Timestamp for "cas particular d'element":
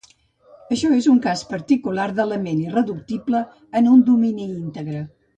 1.25-2.61